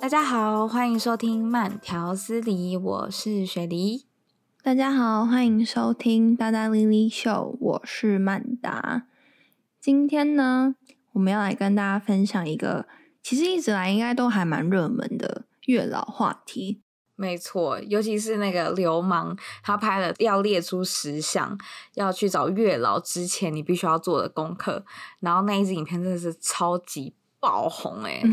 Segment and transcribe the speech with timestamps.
[0.00, 4.06] 大家好，欢迎收听慢条斯理，我是雪梨。
[4.62, 9.06] 大家好，欢迎收听大大莉莉秀，我是曼达。
[9.80, 10.76] 今天呢，
[11.12, 12.86] 我们要来跟大家分享一个
[13.22, 16.82] 其实一直来应该都还蛮热门的月老话题。
[17.18, 21.58] 没错，尤其是那个流氓，他拍了要列出十项
[21.94, 24.82] 要去找月老之前你必须要做的功课，
[25.20, 27.14] 然后那一支影片真的是超级。
[27.40, 28.24] 爆红哎、欸，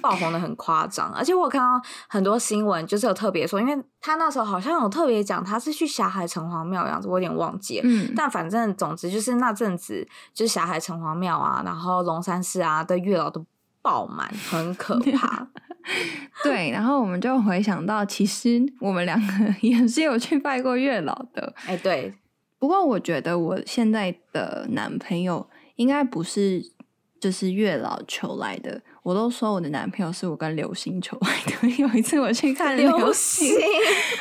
[0.00, 1.78] 爆红的很夸张，而且我看到
[2.08, 7.82] 很多新闻，就是有特别说，因为他那时候好像有特别讲他是去霞海城隍庙的样子，我有点忘记了。
[7.86, 13.44] 嗯，但反正总之就是那阵子，就是霞海城隍庙啊，然后龙山寺啊的月老都
[13.84, 15.46] 爆满， 很可怕。
[16.42, 21.54] 对，然后我们就回想到，其实我们两个也是有去拜过月老的。
[21.66, 22.12] 哎，对。
[22.58, 26.72] 不过我觉得我现在的男朋友应该不是。
[27.20, 31.68] 就是月老求来的，我都说我的男朋友是我跟流星求来的。
[31.82, 33.66] 有一次我去看流星，流星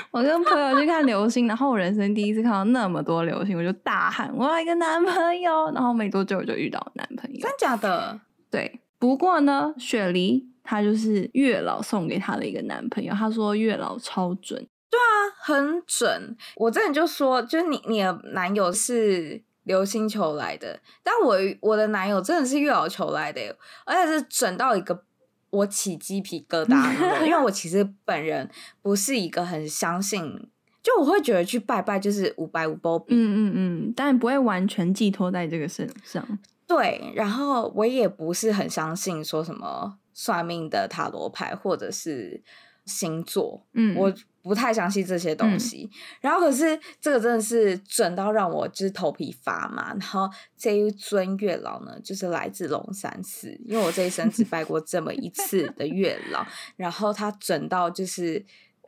[0.10, 5.70] 我跟朋友去看流星，然后我人生第一次看到那么多流星，我就大喊我要一个男朋友。
[5.74, 8.18] 然后没多久我就遇到男朋友，真假的？
[8.50, 8.80] 对。
[9.04, 14.66] 不过呢，雪梨她就是月老送给她的一个男朋友，她说月老超准。
[14.90, 16.38] 对啊，很准。
[16.56, 19.44] 我真的就说，就是你你的男友是。
[19.66, 23.40] 流星球来的，但我我的男友真的是月老球来的，
[23.86, 25.06] 而且是准到一个
[25.52, 27.26] 我起鸡皮疙瘩。
[27.26, 28.50] 因为我其实本人
[28.82, 30.50] 不是一个很相信，
[30.84, 36.28] 就我会觉得去拜拜就是五百五波比，嗯嗯嗯，但不会完全寄托在这个身上。
[36.68, 42.42] 对，然后我也不是很相信说什么算命的塔罗牌或者是
[42.86, 44.14] 星座，嗯，我。
[44.44, 49.94] 不太相信这些东西，嗯、然后可是这个真的是准到让我就是头皮发麻。
[49.94, 56.46] 然后这一尊月老呢，就是来自龙山寺，因为我这一生只拜过这么一次的月老。
[56.76, 58.46] 然后他准到就是，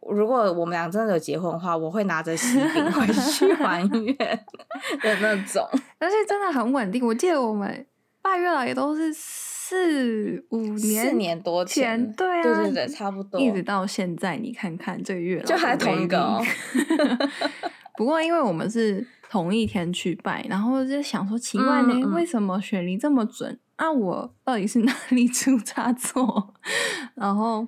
[0.09, 5.67] 如果我们俩真的有结婚的话，我会拿着喜饼 回去还愿的那种。
[5.99, 7.85] 而且真的很稳定，我记得我们
[8.21, 9.13] 拜月老也都是。
[9.67, 16.39] 四五年，四年多前，对啊，对对对，差不多，一直到现在，你看看这个月老就还同一个哦。
[17.97, 23.59] 不过因为我们是同一天去拜，然后就想说奇怪呢，嗯嗯、为什么雪梨这么准？
[23.77, 26.53] 啊，我到底是哪里出差错？
[27.15, 27.67] 然后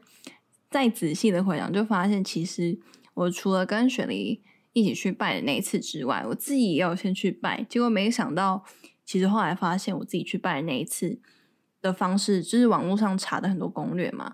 [0.70, 2.80] 再仔细的回想，就发现其实
[3.14, 4.42] 我除了跟雪梨
[4.74, 8.64] 一起去拜的那一次之外，我自己也有先去拜，结果没想到，
[9.06, 11.20] 其实后来发现我自己去拜的那一次。
[11.80, 14.34] 的方式就是网络上查的很多攻略嘛，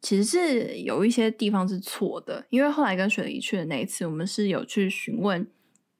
[0.00, 2.46] 其实是有一些地方是错的。
[2.48, 5.46] 因为后来跟雪梨去的那一次，我们是有去询问，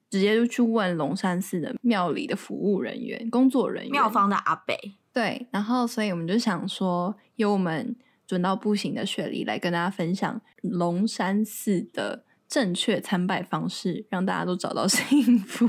[0.09, 4.75] 直接就去问龙山寺的庙里的服务人员、工作人员、庙方的阿北。
[5.13, 7.95] 对，然后所以我们就想说，有我们
[8.29, 15.67] 准到不行的雪梨来跟大家分享龙山寺的正确参拜方式，让大家都找到 幸福。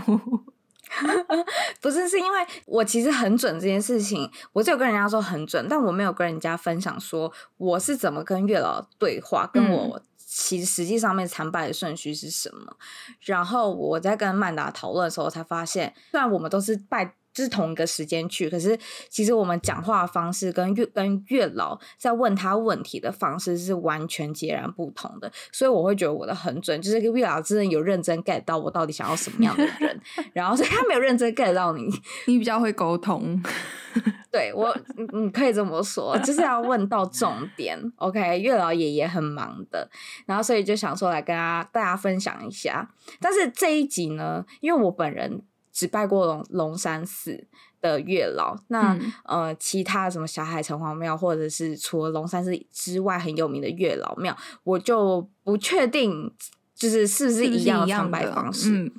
[1.80, 12.76] 不是，是因为我其实很准这件事情，我只有跟人家说很准，但我没有跟人家分享说我是怎么跟月老对话，跟我其实实际上面参拜的顺序是什么。
[13.08, 17.14] 嗯、然后我在跟曼达讨论的时候，才发现，虽然我们都是拜。
[17.40, 18.78] 就是同一个时间去，可是
[19.08, 29.98] 其实我们讲话的方式跟月跟月老在问他问题的方式是完全截然不同的，所以我会觉得我的很准，就是月老真的有认真 get 到我到底想要什么样的人，
[30.34, 31.88] 然后所以他没有认真 get 到你，
[32.28, 33.42] 你比较会沟通，
[34.30, 34.76] 对我，
[35.14, 37.80] 你可以这么说，就是要问到重点。
[37.96, 39.88] OK，月老爷爷很忙的，
[40.26, 45.40] 然后所以就想说来跟大家大家分享一下，但是这一集呢，因为我本人。
[45.72, 47.46] 只拜过龙龙山寺
[47.80, 56.32] 的月老，那、嗯、呃，其他什么小海城隍庙，或者是除了龙山寺之外很有名的月老庙，我就不确定，
[56.74, 58.70] 就是是不是一样的参拜方式。
[58.70, 58.92] 嗯、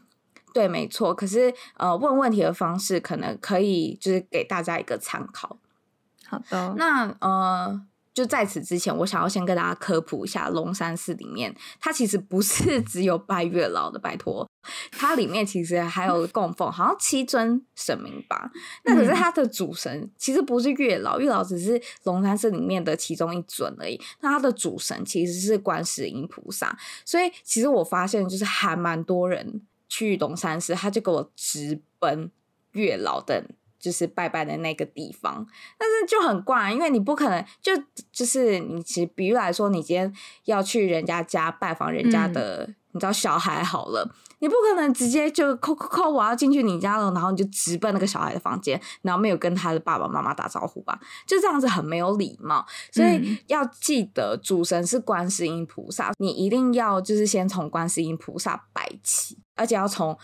[0.53, 1.13] 对，没错。
[1.13, 5.57] 可是呃，问问题的方式可能可以，就是给大家一个参考。
[6.25, 7.85] 好的，那呃。
[8.13, 14.45] 就在此之前，我想要先跟大家科普一下，龙山寺里面它其实不是 只有拜月老的，拜托，
[14.91, 18.51] 它里面其实还有供奉好像七尊神明吧。
[18.83, 23.99] 那可是它的主神其实不是月老，月老只是龙山寺里面的其中一尊而已。
[24.19, 32.29] 那它的主神其实是观世音菩萨，所以其实我发现就是还蛮多人去龙山寺，他就给我直奔
[32.71, 33.45] 月老的。
[33.81, 35.45] 就是拜拜的那个地方，
[35.77, 37.71] 但是就很怪，因为你不可能就
[38.11, 40.13] 就是你其实，比如来说，你今天
[40.45, 50.99] 要去人家家拜访人家的你知道小孩好了，你不可能直接就扣扣扣，我要进去你家了，然后你就直奔那个小孩的房间，然后没有跟他的爸爸妈妈打招呼吧？
[51.25, 52.63] 就这样子很没有礼貌。
[52.91, 60.17] 所以要记得，主神是观世音菩萨，你一定要就是先从观世音菩萨拜起，而且要从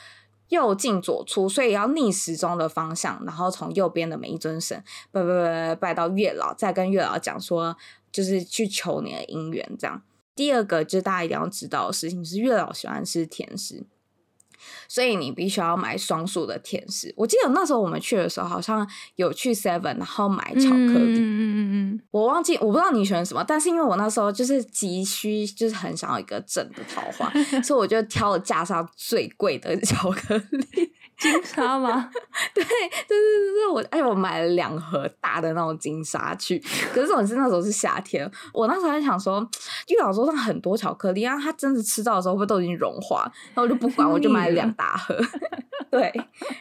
[0.50, 7.76] 右进左出，所以要逆时钟的方向，然后从右边的每一尊神拜拜拜拜拜到月老，再跟月老讲说，
[8.12, 10.02] 就是去求你的姻缘这样。
[10.36, 13.84] 第二个就是大家一定要知道的事情是，月老喜欢吃甜食，
[14.88, 17.14] 所以你必须要买双数的甜食。
[17.18, 21.20] 我记得那时候我们去的时候，好像有去 Seven，然后买巧克力。
[21.20, 27.32] 嗯嗯嗯，我忘记，我不知道你喜欢什么，但是因为我那时候就是急需，就是很想要一个整的桃花，
[27.64, 30.92] 所以我就挑了架上最贵的巧克力。
[31.20, 32.10] 金沙吗？
[32.54, 32.70] 对，对
[33.08, 36.60] 对对对，我哎，我买了两盒大的那种金沙去。
[36.94, 39.40] 可是我是那时候是夏天，我那时候还想说，
[39.88, 43.24] 月老桌上很多巧克力，然后他真的吃到的时候会不会都已经融化？
[43.54, 45.20] 然后我就不管，我就买了两大盒。
[45.90, 46.14] 对，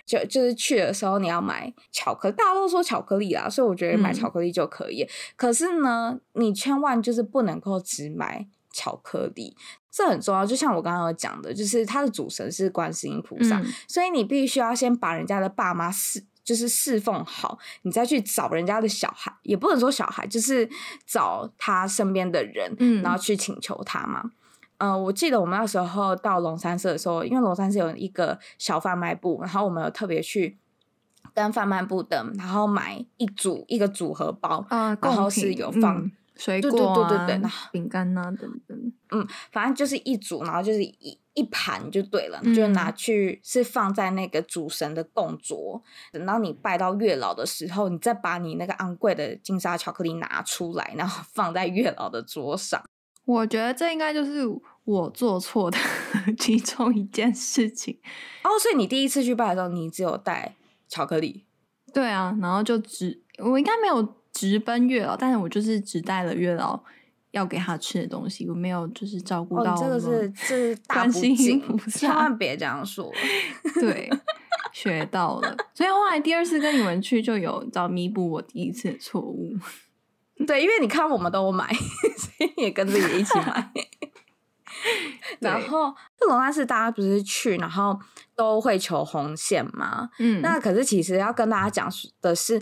[0.07, 5.03] 就就是去的时候你要买巧克力，大家都说巧克力啦，所以我觉得买巧克力就可以。
[5.03, 9.57] 嗯、可是呢，你千万就是不能够只买巧克力。
[9.91, 20.69] 这很重要，就像我刚刚有讲的，就是他的主神是观世音菩萨，嗯、所以你必须要先把人家的爸妈侍，就是侍奉好，你再去找人家的小孩，也不能说小孩，就是
[21.07, 24.33] 找他身边的人，嗯、然后去请求他嘛。
[24.77, 30.59] 嗯、呃，我记得我们那时候到龙山寺的时候，因为龙山寺有一个小贩卖部，然后我们有特别去
[31.33, 36.03] 跟贩卖部的，然后买一组一个组合包，啊、然后是有放。
[36.03, 52.83] 嗯水果啊，对对对对对，饼干啊等等，嗯，反正就是一组，然后就是一一盘就对了，嗯、就拿去是放在那个主神的供桌，等到你拜到月老的时候，你再把你那个昂贵的金沙巧克力拿出来，然后放在月老的桌上。
[53.25, 54.43] 我觉得这应该就是
[54.85, 55.79] 我做错的
[56.39, 57.99] 其中一件事情。
[58.45, 60.55] 哦，所以你第一次去拜的时候，你只有带
[60.89, 61.45] 巧克力？
[61.93, 64.15] 对啊，然后就只我应该没有。
[64.37, 66.79] 直奔月老，但是我就是只带了月老
[67.31, 69.75] 要给他吃的东西，我没有就是照顾到。
[69.75, 73.11] 这个是这是大不敬，千万别这样说。
[73.81, 74.11] 对，
[74.75, 75.57] 学到了。
[75.73, 79.55] 所以后来第二次跟你们去，就有找弥补我第一次的错误。
[80.47, 83.73] 对，因为你看我们都买，所以也跟着也一起买。
[85.41, 87.99] 然后这龙山寺大家不是去，然后
[88.35, 90.11] 都会求红线吗？
[90.19, 91.91] 嗯，那可是其实要跟大家讲
[92.21, 92.61] 的是。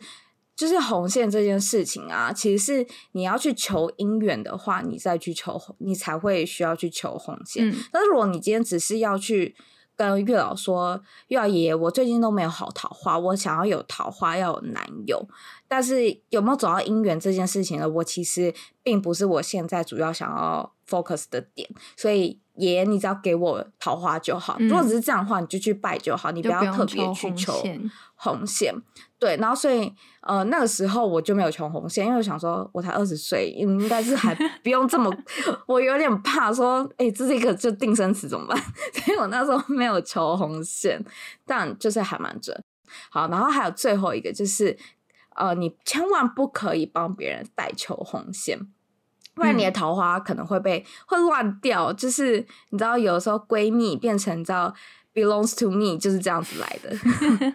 [0.56, 7.68] 就是红线这件事情啊，其实是你要去求姻缘的话，你再去求，你才会需要去求红线。
[7.68, 9.56] 嗯、但是如果你今天只是要去
[9.96, 15.28] 跟月老说，月老爷爷，我最近都没有好桃花，我想要有桃花，要有男友，
[15.68, 17.88] 但是有没有走到姻缘这件事情呢？
[17.88, 18.52] 我其实
[18.82, 24.56] 并不是我现在主要想要 focus 的点，所以爷爷，你只要给我桃花就好。
[24.60, 27.52] 嗯、如果只是这样的话，你就去拜就好，你不要特别去求
[28.14, 28.75] 红线。
[29.19, 35.10] 对，然后所以呃那个时候我就没有求红线，因为我想说我才二十岁，应该是还 不用这么，
[35.66, 38.56] 我有点怕说，哎，这是一个就定生死怎么办？
[38.92, 41.02] 所以我那时候没有求红线，
[41.46, 42.62] 但就是还蛮准。
[43.10, 44.76] 好，然后还有最后一个就是，
[45.34, 48.60] 呃，你千万不可以帮别人代求红线，
[49.34, 51.92] 不然你的桃花可能会被会乱掉。
[51.92, 52.38] 就是
[52.70, 54.72] 你知道，有时候闺蜜变成叫
[55.12, 56.96] belongs to me，就是这样子来的。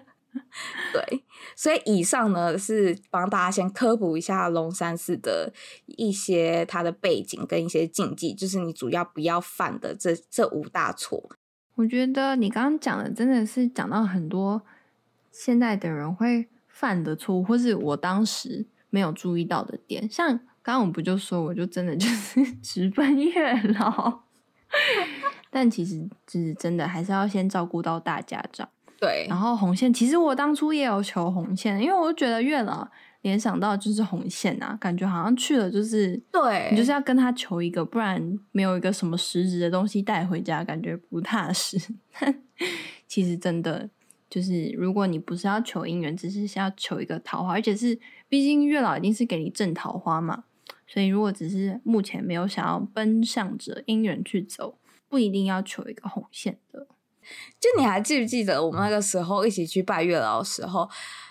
[0.93, 1.23] 对，
[1.55, 5.51] 所以以上呢是帮大家先科普一下龙山寺的
[5.85, 11.29] 一些它的背景跟一些禁忌，就是你主要不要犯的这这五大错。
[11.75, 14.61] 我觉得你刚刚讲的真的是讲到很多
[15.31, 20.07] 现在的人会犯的错误，或是我当时没有注意到的点。
[20.09, 24.19] 像刚刚我不就说，我就真的就是 直奔月老，
[25.49, 28.69] 但其实就是真的还是要先照顾到大家长。
[28.99, 32.87] 对，然后红线，其实我当初也有求红线，因为我觉得月老
[33.23, 38.21] 联想到就是红线啊，感觉好像去了就是，对，你就是要跟他求一个，不然
[38.51, 41.79] 没有一个什么实质的东西带回家，感觉不踏实。
[43.07, 43.89] 其实真的
[44.29, 50.43] 就是，如果你不是要求姻缘，只是要求一个桃花，而且是毕竟月老一定是给你正桃花嘛，
[50.91, 56.87] 所以如果只是目前没有想要奔向着姻缘去走，不一定要求一个红线的。
[57.59, 60.89] 就你还记不记得我们那个时候一起去拜月老的时候，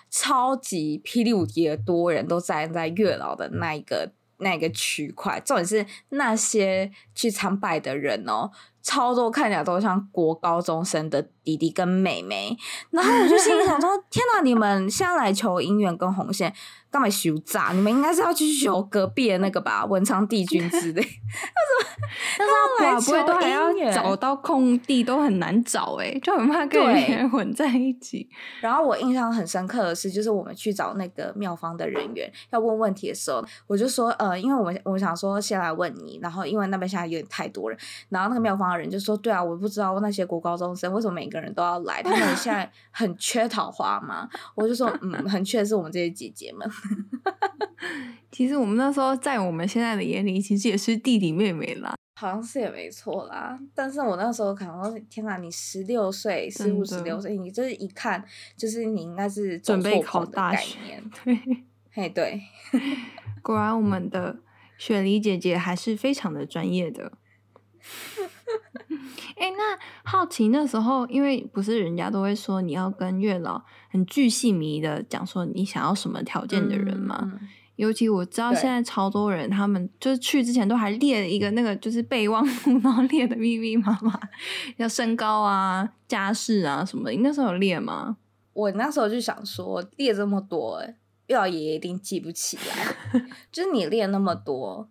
[0.09, 8.49] 超级霹雳无敌的多人都站在月老的那一个那一个区块，重点是那些去参拜的人哦，
[8.89, 12.57] 超多看起来都像国高中生的弟弟跟妹妹，
[12.89, 16.51] 然后我就心里想说： 天哪，你们现在来求姻缘跟红线。
[16.91, 17.69] 干嘛修炸？
[17.71, 21.03] 你们应该是要去求隔壁的那个吧，文昌帝君之类。
[21.05, 21.85] 他说，
[22.39, 28.27] 但是他来不会都还要找到空地，都很难找哎、欸，就很怕跟别人混在一起。
[28.59, 37.77] 然后我印象很深刻的是，就是我们去找那个庙方的人员要问问题的时候，我就说，呃，因为我们我想说先来问你，然后因为那边现在有点太多人，
[38.09, 44.27] 然后那个庙方的人就说，对啊，我不知道那些国高中生为什么每个人都要来，他们现在 很缺桃花吗。
[44.55, 46.67] 我就说，嗯，很缺的是我们这些姐姐们。
[48.31, 53.59] 其实我们那时候在我们现在的眼里，其实也是弟弟妹妹啦，好像是也没错啦。
[53.73, 58.23] 但是我那时候可能，天哪，你十六岁，十五十六岁，你就是一看，
[58.55, 60.77] 就是你应该是准备考大学。
[61.25, 61.39] 对，
[61.91, 62.41] 嘿，对，
[63.41, 64.37] 果然我们的
[64.77, 67.13] 雪梨姐姐还是非常的专业的。
[69.35, 77.39] 哎、欸，那好奇那时候，因为不是人家都会说你要跟月老很巨细迷的讲说你想要什么条件的人吗、嗯？
[77.75, 84.19] 尤其我知道现在超多人，他们就是去之前都还列了一个那个就是备忘录，然后列的密密麻麻，
[84.75, 87.11] 要身高啊、家世啊什么的。
[87.11, 88.17] 你那时候有列吗？
[88.51, 90.83] 我那时候就想说，列这么多，
[91.27, 93.21] 月老爷爷一定记不起来。
[93.49, 94.89] 就是你列那么多，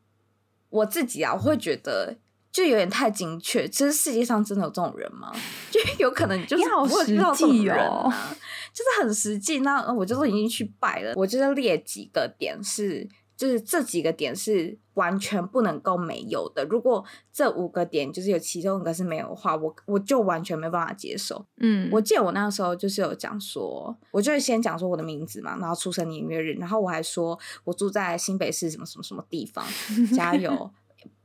[0.71, 2.17] 我自己啊，我会觉得。
[2.59, 5.33] 就有点太精确，其实世界上真的有这种人吗？
[5.71, 8.37] 就有可能你就是不会遇到这种人啊，
[8.73, 9.61] 就是很实际。
[9.61, 16.65] 那我就是已经去拜了，我就是列几个点是，就是这几个点是完全不能够没有的。
[16.65, 21.47] 如果这五个点就是有其中一个是没有的话，我我就完全没办法接受。
[21.59, 29.65] 嗯，我记得我那个时候就是有讲说，我就会先讲说我的名字嘛，然后出生年月日，然后我还说我住在新北市什么什么什么地方，
[30.13, 30.73] 加油。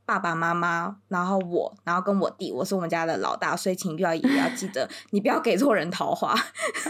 [0.06, 6.34] 爸爸妈妈，然后我，然后跟我弟，我是我们家的老大，所以请月老爷爷要记得，你不要给错人桃花。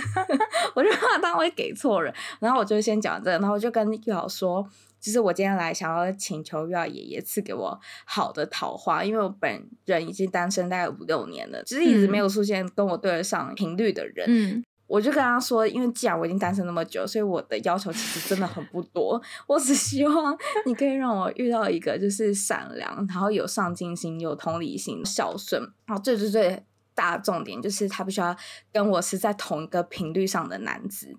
[0.75, 4.68] 我就怕他会给错人，然后我就先讲这个，然后我就跟玉老说，
[5.00, 14.26] 就是我今天来想要请求玉老爷爷赐给我好的桃花，因为我本人已经单身大概五六年了，只是一直没有出现跟我对得上频率的人。
[14.28, 19.20] 嗯我就跟他说，因为既然我已经单身那么久，所以我的要求其实真的很不多。
[19.48, 25.60] 我只希望你可以让我遇到一个就是善良，然后有上进心、有同理心、孝顺。
[25.84, 28.36] 然后最最最大的重点就是他必须要
[28.72, 31.12] 跟我是在同一个频率上的男子。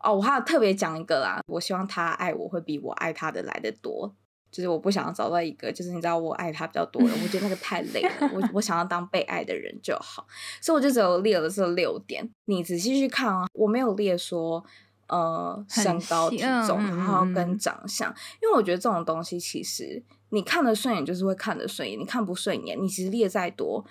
[0.00, 4.12] 哦，我还要特别讲一个啦，我希望他爱我会比我爱他的来得多。
[4.54, 8.30] 就是我不想要找到一个，就是你知道我爱他比较多的人，我觉得那个太累了。
[8.32, 10.24] 我我想要当被爱的人就好，
[10.60, 12.30] 所以我就只有列了这六点。
[12.44, 14.64] 你仔细去看啊，我没有列说
[15.08, 23.84] 呃身高体重，然后跟长相，因为我觉得这种东西其实你看得顺眼就是会看得顺眼，你看不顺眼，你其实列再多，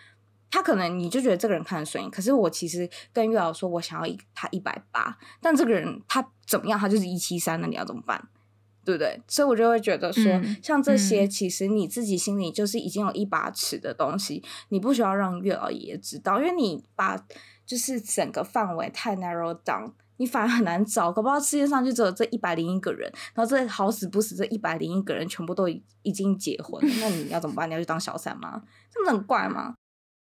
[0.50, 8.30] 他可能你就觉得这个人看得顺眼，可是我其实跟月老说我想要一他一百八，但这个人他怎么样，他就是一七三，那你要怎么办？
[8.86, 9.22] 对不对？
[9.28, 17.18] 所以我就会觉得说，嗯、像这些，其实你自己心里就是已经有一把尺的东西，嗯、你不需要让月老爷爷知道，因为你把
[17.66, 21.12] 就是整个范围太 narrow down，你反而很难找。
[21.12, 27.70] 搞不好世界上就只有这一百零一个人，然后这好死不死这一百零一个人全部都已经结婚，那你要怎么办？
[27.70, 28.62] 你要去当小三吗？
[28.92, 29.76] 这不是很怪吗？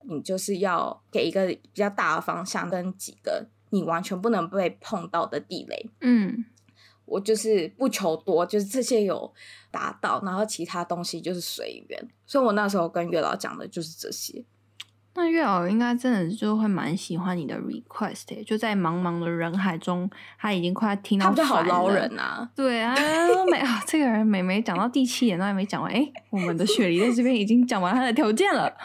[0.09, 5.89] 你就是要给一个比较大的方向，跟几个你完全不能被碰到的地雷。
[6.01, 6.45] 嗯。
[7.05, 9.33] 我就是不求多，就是这些有
[9.71, 12.07] 达到，然后其他东西就是随缘。
[12.25, 14.45] 所以我那时候跟月老讲的就是这些。
[15.15, 21.31] 那月老应该真的就会蛮喜欢你的 request，就在茫茫的人海中，他已经快听到。
[21.31, 22.49] 他好捞人啊！
[22.55, 22.95] 对啊，
[23.47, 28.75] 没 啊，这个人每每讲到第七点都还没讲完，哎，我们的雪梨在这边已经讲完他的条件了，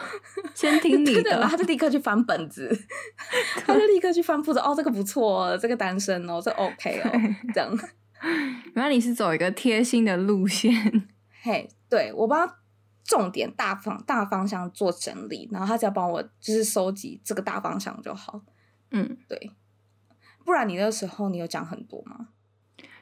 [0.54, 2.78] 先听你的，的，他就立刻去翻本子，
[3.64, 4.58] 他就立刻去翻簿子。
[4.58, 7.10] 哦，这个不错，这个单身哦，这 OK 哦，
[7.54, 7.74] 这样。
[8.74, 11.08] 原来你是走一个贴心的路线，
[11.42, 12.58] 嘿、对，我帮他
[13.04, 18.42] 重点大方大方向做整理，然后他只要帮我就是收集这个大方向就好。
[18.90, 19.52] 嗯，对，
[20.44, 22.28] 不然你那时候你有讲很多吗？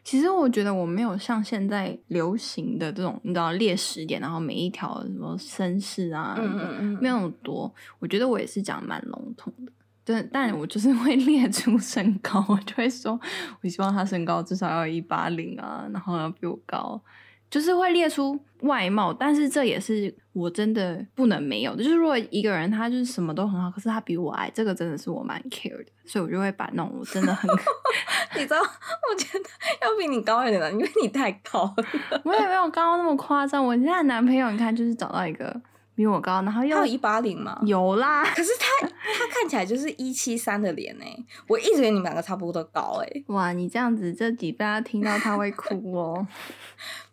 [0.04, 7.75] 其实我觉得我没有像现在流行的这种，你知道列十点，然后每一条什么绅士啊，嗯嗯嗯，没有那么多。
[7.99, 9.73] 我觉得我也是讲蛮笼统的。
[10.06, 13.18] 对，但我就是会列出身高，我就会说，
[13.60, 17.02] 我希望他身高至少要一八零啊，然后要比我高，
[17.50, 19.12] 就是会列出外貌。
[19.12, 27.50] 但是这也是我真的不能没有的，就是如果一个人他就是什么都很好，可是他比我矮，这个真的是我蛮 care 的，所以我就会把那种我真的很，
[28.38, 29.44] 你知道，我觉得
[29.82, 31.84] 要比你高一点的，因为你太高了，
[32.22, 33.64] 我也没有高那么夸张。
[33.66, 35.60] 我现在男朋友你看，就是找到一个。
[35.96, 37.58] 比我高，然后又他有一八零吗？
[37.64, 41.16] 有啦，可是他 他看起来就是一七三的脸哎，
[41.48, 43.24] 我一直以为你们两个差不多高哎。
[43.28, 46.26] 哇，你这样子这几大家听到他会哭哦。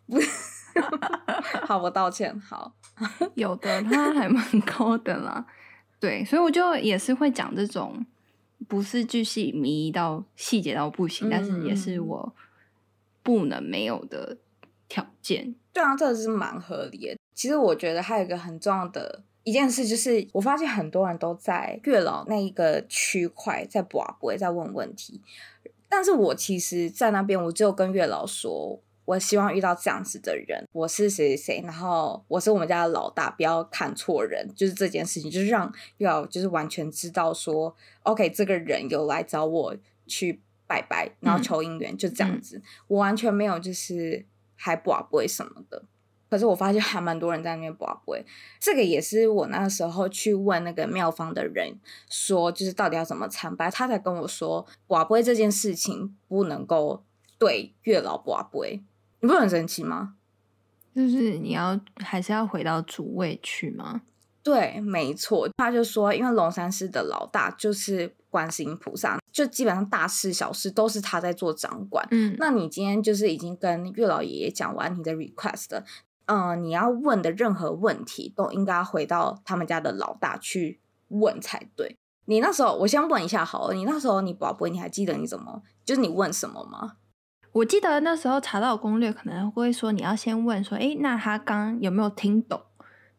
[0.06, 0.18] 不，
[1.66, 2.38] 好，我道歉。
[2.40, 2.74] 好，
[3.34, 5.46] 有的他还蛮高的啦。
[5.98, 8.04] 对，所以我就也是会讲这种，
[8.68, 12.34] 不是巨细迷到细节到不行，嗯、但是也是我
[13.22, 14.36] 不能没有的
[14.88, 15.54] 条件。
[15.72, 17.16] 对啊，这个是蛮合理的。
[17.34, 25.20] 其实我觉得还有一个很重要的一件事，就是我发现很多人都在月老那一个区块在跋杯，在问问题。
[25.88, 39.76] 但是我其实，在那边我只有跟月老说，我希望遇到这样子的人，我是谁谁谁，然后我是我们家的老大，不要看错人，就是这件事情，就是让月老就是完全知道说，OK，这个人有来找我
[40.06, 44.24] 去拜拜，然后求姻缘，嗯、就这样子，我完全没有就是
[44.56, 45.84] 还跋杯什么的。
[46.30, 48.24] 可是我发现还蛮多人在那边跋杯，
[48.58, 51.78] 这个也是我那个时候去问那个庙方的人
[52.08, 57.02] 说，就是到底要怎么参拜，他才跟我说，跋杯这件事情不能够
[57.38, 58.82] 对月老跋杯，
[59.20, 60.14] 你不很神奇吗？
[60.94, 64.02] 就是你要还是要回到主位去吗？
[64.42, 72.06] 对，没错，他就说，因为龙山寺的老大就是观世音菩萨，就基本上大事小事都是他在做掌管。
[72.10, 75.84] 嗯，那你今天就是已经跟月老爷爷讲完你的 request 了。
[76.26, 81.96] 嗯、呃，你要问的任何问题都应该回到他们家的老大去问才对。
[82.26, 86.96] 你那时候，我先问一下好了，你那时候你宝贝，你还记得你怎么，就是你问什么吗？
[87.52, 92.58] 我记得那时候查到攻略可能会说你要先问说，诶，那他刚有没有听懂？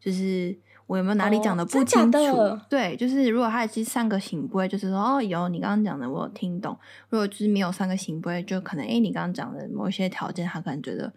[0.00, 0.58] 就是
[0.88, 2.18] 我有没有哪里讲的不清楚？
[2.18, 6.76] 哦、对，就是如果他是三个行不会，就是说哦，有你刚刚讲的我有听懂。
[7.08, 11.12] 如果就是没有三个行不会，就可能诶，你刚刚讲的某一些条件，他可能觉得。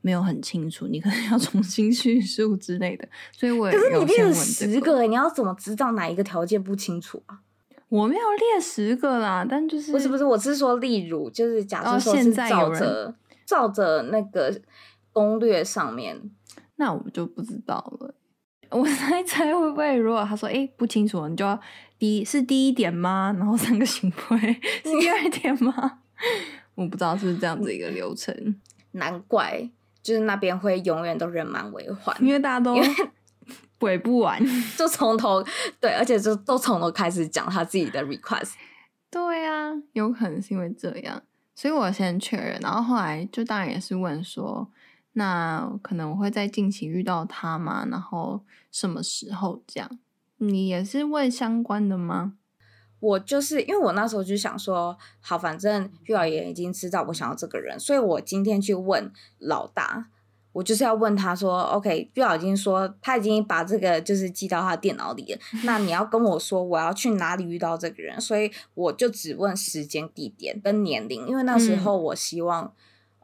[0.00, 7.40] 没有很清楚，你可能要重新叙述之类的，所以我也、这个、可是你列了十个，你要怎么知道哪一个条件不清楚啊？
[7.88, 13.14] 我没有列十个啦，但就是不是不是，我是说例如，就是假设说是照着
[13.46, 14.60] 照着那个
[15.10, 16.30] 攻略上面，
[16.76, 18.14] 那我们就不知道了。
[18.70, 21.58] 我猜猜会不会，如果他说哎不清楚，你就要
[21.98, 23.34] 第一是第一点吗？
[23.38, 26.00] 然后三个圣杯是第二点吗？
[26.76, 28.54] 我不知道是不是这样子一个流程，
[28.92, 29.70] 难怪。
[30.08, 32.74] 就是那边会永远都人满为患，因为大家都
[33.78, 34.42] 鬼 不完，
[34.74, 35.44] 就从头
[35.78, 38.52] 对，而且就都从头开始讲他自己的 request。
[39.10, 41.22] 对啊，有可能是因为这样，
[41.54, 44.70] 所以我先确认，然后后来就当然也是问说，
[45.12, 47.86] 那可能我会在近期遇到他吗？
[47.90, 48.42] 然后
[48.72, 49.98] 什么时候这样？
[50.38, 52.32] 你也是问相关的吗？
[53.00, 60.06] 我就是因为我那时候就想说，好，反正月老爷已经知道我想要这个人，所以我今天去问老大，
[60.50, 72.64] 我就是要问他说，OK，月老已经说他已经把这个就是记到他电脑里了， 那你要跟我说我要去哪里遇到这个人，所以我就只问时间、地点跟年龄，因为那时候我希望，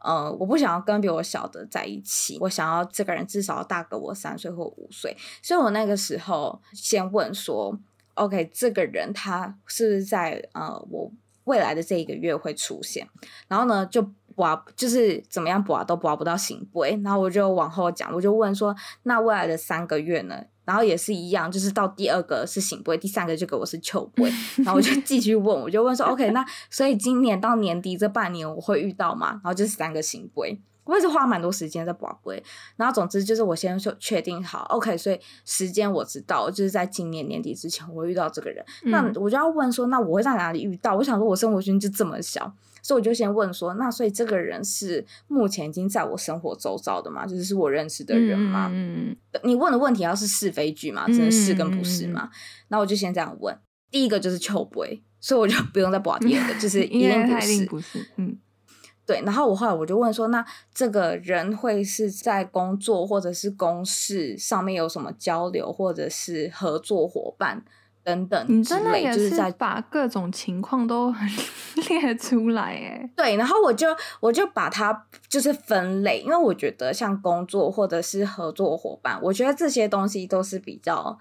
[0.04, 7.76] 嗯、呃，我不想要跟比我小的在一起，我想要这个人至少要大个我三岁或五岁，所以我那个时候先问说。
[8.14, 11.11] OK，这个人他是不是在呃我
[11.44, 13.07] 未来的这一个月会出现？
[13.48, 14.03] 然后呢，就
[14.35, 20.44] 拔就是怎么样拔都拔不到圣杯，然后我就往后讲，我就问说，那未来的三个月呢？
[20.64, 24.24] 然后也是一样，就是到第二个是圣杯，第三个就给我是笑杯，
[24.64, 29.33] 然后我就继续问，我就问说，OK，那所以今年到年底这半年我会遇到吗？
[29.33, 30.59] 然后就是三个圣杯。
[30.85, 32.42] 我也是花蛮多时间在跋杯，
[32.77, 38.64] 然后总之就是我先说确定好，OK，所以时间我知道，就是在今年年底之前我会遇到这个人。
[38.85, 40.94] 嗯、那我就要问说，那我会在哪里遇到？
[40.97, 47.27] 我想说，我生活圈就这么小，所以我就先问说，那所以这个人是目前已经在我生活周遭的吗？
[47.27, 48.68] 就是是我认识的人吗？
[48.70, 52.29] 嗯，你问的问题要是是非句嘛，真的是跟不是嘛？
[52.68, 53.59] 那、嗯、我就先这样问，
[53.90, 58.38] 第一个就是笑杯，所以我就不用再跋第二个，就是 一定不是，不是，嗯。
[59.06, 67.62] 对，然后我后来我就问说，那这个人会是在工作或者是公事上面有什么交流，或者是合作伙伴
[68.02, 71.14] 等等你真的也是在把各种情况都
[71.88, 73.10] 列出来哎。
[73.14, 73.88] 对，然后我就
[74.20, 81.18] 我就把它就是分类，因为我觉得像工作或者是合作伙伴，我觉得这些东西都是比较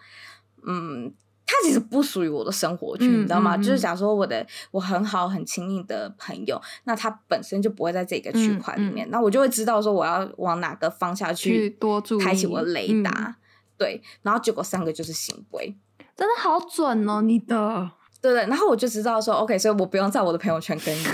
[0.66, 1.14] 嗯。
[1.46, 3.56] 他其实不属于我的生活圈，嗯、你知道吗？
[3.56, 13.12] 嗯、就是假如说我的我很好很亲密的朋友，那他本身就不会在这个区块里面，那、嗯、我就会知道说我要往哪个方向去多注意开启我的雷达。
[13.12, 13.36] 嗯、
[13.78, 15.76] 对，然后结果三个就是圣杯，
[16.16, 21.04] 真的好准哦，你的对对，然后我就知道说，OK，所以我不用在我的朋友圈跟你。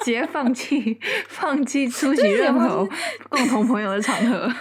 [0.00, 2.86] 直接放弃，放弃出席任何
[3.28, 4.52] 共同朋友的场合。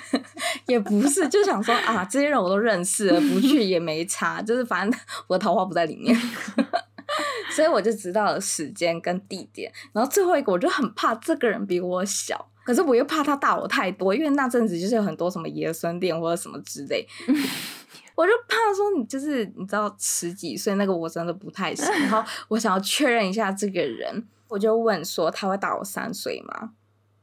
[0.66, 6.16] 也不是，就想说啊，这些人我都认识了，不去也没差，就是反正我的桃花不在里面，
[7.50, 9.72] 所以我就知道了时间跟地点。
[9.92, 17.06] 然后最后一个，我就很怕这个人比我小，可是我又怕他大我太多，因为那阵子就是有很多什么爷孙恋或者什么之类，
[18.14, 21.86] 我就怕说你就是你知道十几岁那个我真的不太行。
[22.00, 26.70] 然后我想要确认一下这个人，我就问说他会大我三岁吗？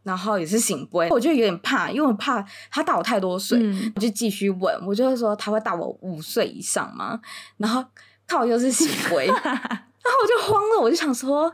[0.04, 7.20] 然后也是醒杯，我就有点怕，因为我怕他大我太多岁，嗯、我就继续问，我就会说他会大我五岁以上吗？
[7.58, 7.84] 然后
[8.28, 11.54] 靠又是醒杯， 然后我就慌了，我就想说，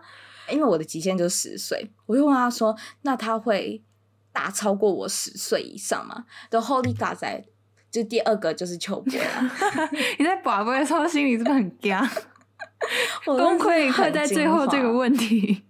[0.51, 3.81] 因为我的极限就是十岁，我就问他说，那他会
[4.31, 6.25] 大超过我十岁以上吗？
[6.49, 7.43] 的 Holy God 在，
[7.89, 9.51] 就第二个就是秋波啊！
[10.19, 12.07] 你在宝贝的时候心里是不是很僵？
[13.25, 15.63] 崩溃会在最后这个问题。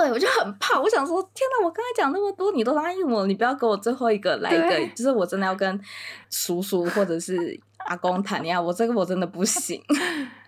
[0.00, 1.66] 对，我就很怕，我想说，天哪！
[1.66, 5.80] 我刚才讲那么多，你都答应我，你不要给我最后一个来一个，就是我真的要跟
[6.30, 9.82] 叔叔或者是阿公谈恋爱，我这个我真的不行。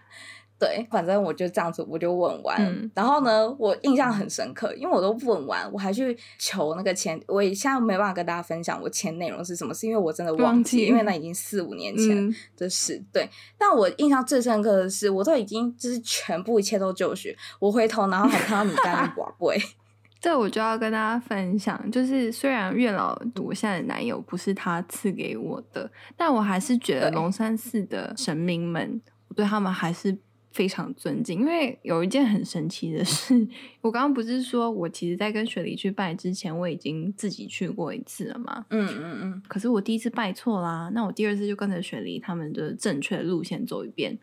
[0.60, 11.90] 对，反正我就这样子，我就问完，嗯、然后呢，我印象很深刻，因为我都问完，我还去求那个签，我也现在没办法跟大家分享我签内容是什么，是因为我真的忘记，因为那已经四五年。
[11.96, 12.94] 前的事。
[12.96, 19.60] 嗯、对，但我印象最深刻的是，我都已经就是全部一切都就绪，我回头然后还看到你在那寡贵，
[20.20, 30.16] 这我就要跟大家分享，就是虽然月老我现在的男友不是他赐给我的，但我还是觉得龙山寺的神明们，我对他们还是。
[30.50, 33.46] 非常尊敬，因为有一件很神奇的事，
[33.80, 38.66] 我刚刚不是说我其实，在跟雪梨去拜之前，我已经自己去过一次了嘛？
[38.70, 39.42] 嗯嗯嗯。
[39.48, 44.18] 可是我第一次拜错啦，那我第二次就跟着雪梨他们的正确的路线走一遍，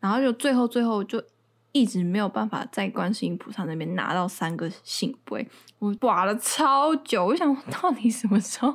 [0.00, 1.22] 然后就最后最后就。
[1.72, 5.46] 一直没有办法在观世音菩萨那边拿到三个信杯，
[5.78, 7.26] 我挂了超久。
[7.26, 8.74] 我想到底什么时候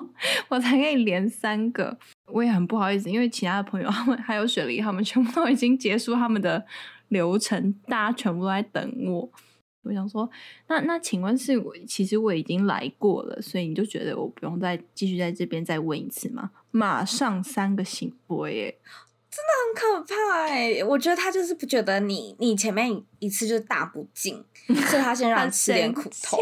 [0.50, 1.98] 我才可以连三个？
[2.28, 6.66] 我也很不好意思，因为其他的朋友他们还有雪梨，他们全部都已经结束他们的
[7.10, 9.30] 流程，大家全部都在等我。
[9.84, 10.30] 我想说，
[10.68, 16.52] 那那请问是我其实我已经来过了，所以你就觉得我不用再继续在这边再问一次吗？
[16.72, 18.78] 马上三个圣杯耶！
[19.36, 19.52] 真的
[19.98, 20.84] 很可怕哎、欸！
[20.84, 24.46] 我觉得他就是不觉得你，你前面一次就大不敬，
[24.88, 26.38] 所以他先让你吃点苦头。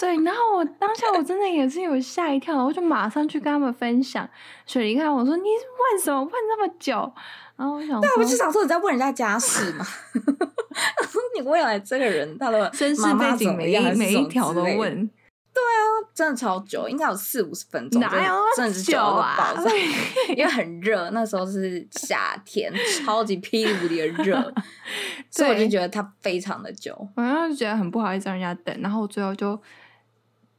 [0.00, 4.26] 对，然后我当下我真的也是有吓一跳，我就马上去跟他们分享。
[4.64, 6.22] 雪梨看我说：“你问什么？
[6.22, 7.12] 问那么久？”
[7.56, 9.84] 然后我想，对，我就想说你在问人家家事嘛。
[10.14, 15.10] 说你未来这个人他的身世背景每一每一条都问。
[15.54, 19.54] 对啊，真的超久，应该有四五十分钟，哪有那么久啊？
[20.36, 22.72] 因为很热，那时候是夏天，
[23.04, 24.52] 超级霹雳无敌的热，
[25.30, 29.56] 所以我就觉得它非常的久，我然后就觉得很不好意思让人家等，然后最后就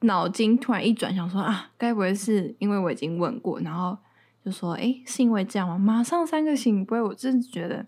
[0.02, 3.98] 脑筋突然一转，想说啊，该不会是因为我已经问过，然后
[4.46, 5.78] 就说，哎，是因为这样吗？
[5.78, 7.86] 马上三个圣杯，我真的觉得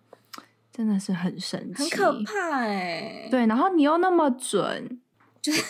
[0.73, 4.99] 真的是很神奇，很可怕哎、欸，对，然后你又那么准。
[5.47, 5.63] 就是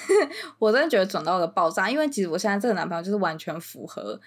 [0.58, 4.20] 我真的觉得转到了爆炸，因为其实我现在这个男朋友就是完全符合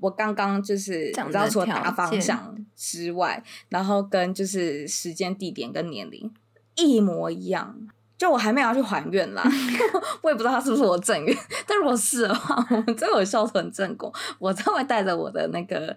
[0.00, 6.32] 我刚刚就是你知道除了大方向之外，然后跟就是时间、地点跟年龄
[6.76, 7.76] 一模一样。
[8.18, 9.42] 就我还没有要去还愿啦，
[10.22, 11.36] 我也不知道他是不是我正缘，
[11.68, 15.94] 但如果是的话， 我们真的有孝顺正果，我真会带着我的那个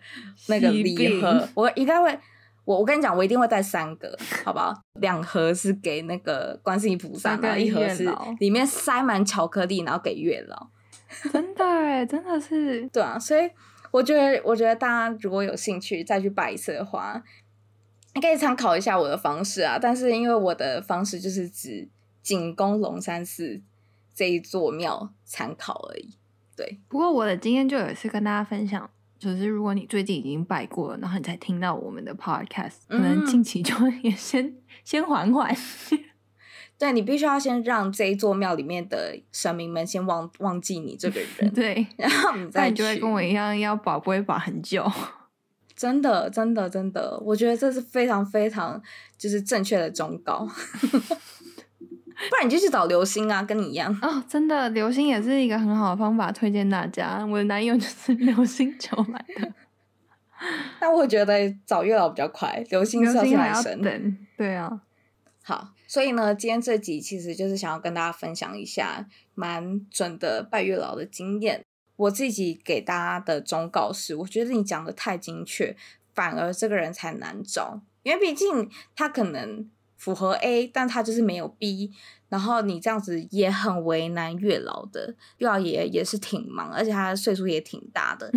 [0.48, 2.20] 那个礼盒，我应该会。
[2.70, 4.72] 我我跟你讲，我一定会带三个，好不好？
[5.02, 8.08] 两盒是给那个观世音菩萨，然后一盒是
[8.40, 10.70] 里面塞满巧克力，然后给月老。
[11.34, 12.88] 真的哎，真的是。
[12.94, 13.50] 对啊，所以
[13.90, 17.24] 我觉得，我觉得大家如果有兴趣再去拜一次的话，
[18.14, 19.80] 你可以参考一下我的方式啊。
[19.82, 21.90] 但是因为我的方式就是只
[22.22, 23.64] 仅供龙山寺
[24.14, 26.14] 这一座庙参考而已。
[26.56, 28.92] 对，不过我的经验就有一次跟大家分享。
[29.20, 34.56] 就是如果你最近已经拜过了，然后你才听到我们的 podcast，可能近期就也先、嗯、
[34.86, 35.54] 先缓缓。
[36.80, 44.90] 对，你必须要先让这一座庙里面的神明们先忘忘记你这个人， 对，然后你再你就会跟我一样要保不会保很久。
[45.76, 48.82] 真的，真的，真的，我觉得这是非常非常
[49.18, 50.50] 就是正确的忠告。
[52.28, 54.22] 不然你就去找流星啊，跟你一样 哦。
[54.28, 57.26] 真的，流星也是一个很好的方法，推荐大家。
[57.26, 59.54] 我的男友就是流星求来的。
[60.82, 64.18] 但我觉得找月老比较快，流星是要来生。
[64.36, 64.82] 对啊。
[65.44, 71.64] 好，所以呢，今天这集其实就是想要跟大家分享一下蛮准的拜月老的经验。
[71.96, 75.76] 我自己给大家的忠告是，我觉得你讲的太精确，
[76.14, 79.70] 反而这个人才难找，因为毕竟他可能。
[80.00, 81.92] 符合 A，但他就是没有 B，
[82.30, 85.14] 然后你这样子也很为难月老的。
[85.40, 88.32] 月老爷爷也是挺忙，而且他的岁数也挺大的，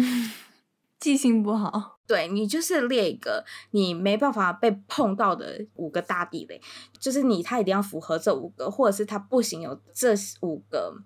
[0.99, 2.01] 记性不好。
[2.05, 6.61] 对，你就是列一个你没办法被碰到的五个大地雷，
[6.99, 10.97] 就是你他一定要符合这五个，或者是他不行有这五个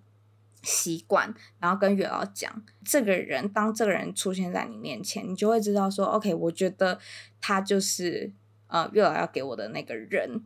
[0.63, 6.99] 习惯，然后跟月老讲，这个人当这个人出现在你面前，你就会知道说，OK，我觉得
[7.43, 8.33] 他就是。
[8.69, 10.43] 呃，月老要给我的那个人，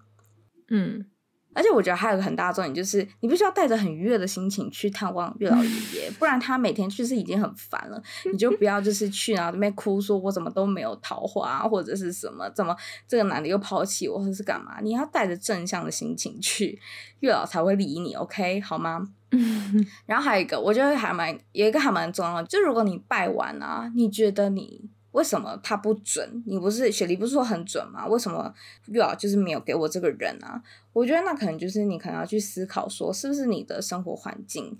[0.68, 1.06] 嗯，
[1.54, 8.00] 而且我觉得还有个很大的重点，就是你必须要带着很愉悦的心情去探望月老爷爷，不然他每天去是已经很烦了。
[8.30, 12.76] 你就不要就是去然后那边哭，说我怎么都没有桃花，或者是什么，怎么
[13.09, 14.80] 这个男的又抛弃我，或者是干嘛？
[14.80, 16.78] 你要带着正向的心情去，
[17.20, 19.09] 月老才会理你，OK 好吗？
[19.33, 24.90] 嗯 然后还有一个，我觉得还蛮有一个还蛮重要的，就如果你拜完啊，你觉得你。
[25.12, 26.42] 为什么他不准？
[26.46, 28.07] 你不是雪梨不是说很准吗？
[28.07, 28.55] 为什么
[28.87, 30.62] 月老就是没有给我这个人啊？
[30.92, 34.79] 我觉得那可能就是你可能要去思考说，是不是你的生活环境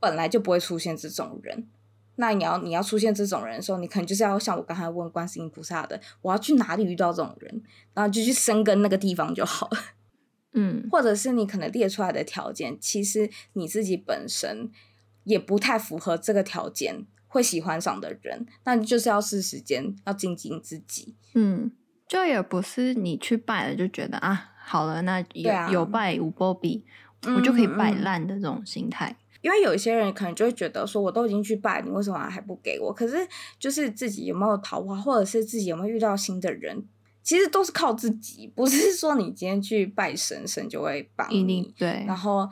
[0.00, 1.68] 本来就不会出现这种人？
[2.16, 7.62] 那你要你要出现这种人的时候，你可能就是要像我刚才问观世音菩萨的，我要去哪里遇到这种人，
[7.94, 9.78] 然后就去生根那个地方就好了。
[10.54, 14.70] 嗯，或者是你可能列出来的条件，其实你自己本身
[15.24, 17.06] 也不太符合这个条件。
[17.28, 21.14] 会喜欢上的人，那你就是要试时间，要精进自己。
[21.34, 21.70] 嗯，
[22.08, 26.84] 就也不是你去拜了就觉得啊，好了，那有、啊、有拜无波比，
[27.26, 29.14] 我就可以摆烂的这种心态。
[29.42, 32.92] 因为有一些人可能就会觉得说，我都已经去拜，你为什么还不给我？
[32.92, 33.16] 可是
[33.58, 36.84] 就是自己有没有桃花，或者是自己有没有遇到新的人，
[37.22, 41.72] 其实都是靠自己，不是说你今天去拜神，神就会帮你。
[41.78, 42.48] 对，然后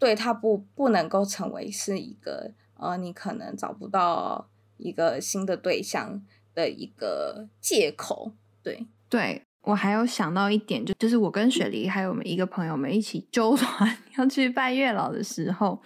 [0.00, 2.54] 对他不不能够成为是一个。
[2.78, 6.22] 呃，你可能找不到一个新的对象
[6.54, 9.42] 的一个借口，对对。
[9.62, 15.82] 我还有想到一点，就就是我跟雪梨还有我们一个朋友们一起揪团 要去拜月老的时候，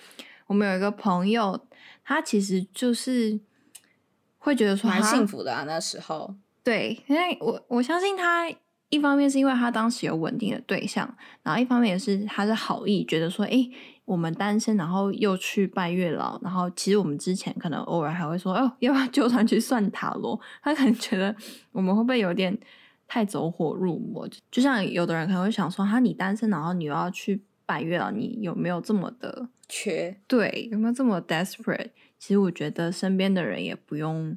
[0.46, 1.58] 我们有一个朋友，
[2.04, 3.40] 他其实就是
[4.36, 6.34] 会觉得说蛮幸福的啊，那时候。
[6.62, 8.52] 对，因为我我相信他
[8.90, 13.70] 一方面是因为他当时有稳定的对象，然后一方面也是他是好意，觉得说，哎。
[14.04, 20.38] 我们单身，然后又去拜月老，然后其实我们之前可能偶尔还会说，哦，要不要揪团去算塔罗？
[20.62, 21.34] 他可能觉得
[21.72, 22.58] 我们会不会有点
[23.06, 24.28] 太走火入魔？
[24.50, 30.16] 就像有的人可能会想说，哈，你单身，然后你又要去拜月老，你有没有这么的缺？
[30.26, 31.90] 对，有没有这么 desperate？
[32.18, 34.36] 其实我觉得身边的人也不用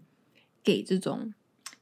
[0.64, 1.34] 给这种。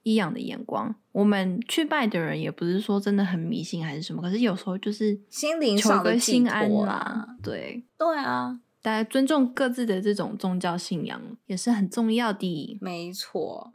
[0.03, 6.93] 异样的眼光，我们去拜的人也不是说真的很迷信还是什么，可是有时候就是心灵上的心安啦。
[6.93, 12.77] 啊、对，对啊，大家尊重各自的这种宗教信仰也是很重要的。
[12.81, 13.71] 没错。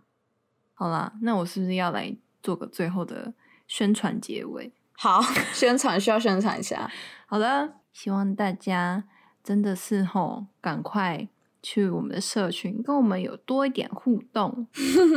[0.75, 3.33] 好啦，那我是不是要来做个最后的
[3.69, 4.73] 宣传结尾？
[4.99, 6.91] 好，宣传需要宣传一下。
[7.27, 9.05] 好的，希望大家
[9.45, 11.29] 真的是吼，赶快。
[11.69, 14.69] 去我们的社群，跟我们有多一点互动。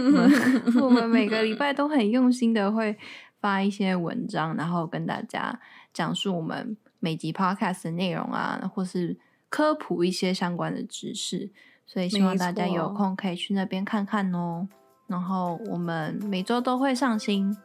[0.82, 2.98] 我们每个礼拜都很用心的会
[3.40, 5.60] 发一些文章，然后跟大家
[5.94, 9.16] 讲述我们每集 podcast 的内容啊，或是
[9.48, 11.52] 科普一些相关的知识。
[11.86, 14.68] 所以希望大家有空可以去那边看看哦。
[15.06, 17.56] 然后我们每周都会上新，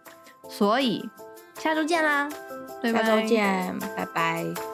[0.46, 1.08] 所以
[1.54, 2.28] 下周见啦！
[2.82, 4.73] 对，下周见，拜拜。